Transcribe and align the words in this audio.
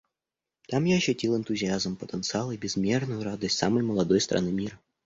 Там 0.67 0.85
я 0.87 0.97
ощутил 0.97 1.37
энтузиазм, 1.37 1.95
потенциал 1.95 2.51
и 2.51 2.57
безмерную 2.57 3.21
радость 3.23 3.55
самой 3.59 3.83
молодой 3.83 4.19
страны 4.19 4.51
мира. 4.51 4.79